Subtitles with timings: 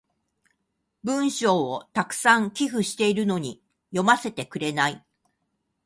[1.03, 3.61] 文章を沢山寄付してるのに
[3.91, 5.05] 読ませてくれない。